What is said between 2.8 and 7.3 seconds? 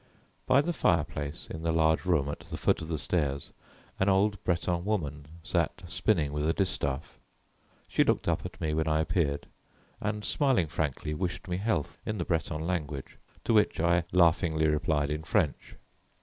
of the stairs an old Breton woman sat spinning with a distaff.